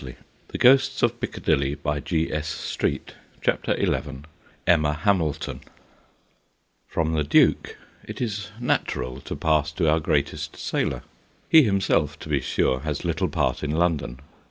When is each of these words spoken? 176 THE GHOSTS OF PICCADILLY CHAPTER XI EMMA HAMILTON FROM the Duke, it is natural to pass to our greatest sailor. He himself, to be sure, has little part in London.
176 0.03 0.47
THE 0.47 0.57
GHOSTS 0.57 1.03
OF 1.03 1.19
PICCADILLY 1.19 3.01
CHAPTER 3.43 3.85
XI 3.85 4.23
EMMA 4.65 4.93
HAMILTON 4.93 5.61
FROM 6.87 7.13
the 7.13 7.23
Duke, 7.23 7.77
it 8.03 8.19
is 8.19 8.49
natural 8.59 9.21
to 9.21 9.35
pass 9.35 9.71
to 9.73 9.87
our 9.87 9.99
greatest 9.99 10.55
sailor. 10.57 11.03
He 11.49 11.61
himself, 11.61 12.17
to 12.17 12.29
be 12.29 12.39
sure, 12.41 12.79
has 12.79 13.05
little 13.05 13.29
part 13.29 13.61
in 13.63 13.69
London. 13.73 14.19